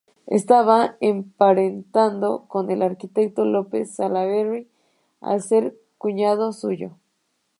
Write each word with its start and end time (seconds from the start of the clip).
Estaba 0.25 0.95
emparentado 0.99 2.47
con 2.47 2.71
el 2.71 2.81
arquitecto 2.81 3.45
López 3.45 3.91
Salaberry, 3.93 4.67
al 5.19 5.43
ser 5.43 5.77
cuñado 5.99 6.53
suyo. 6.53 6.97